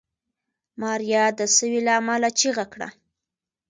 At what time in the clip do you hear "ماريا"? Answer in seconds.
0.81-1.23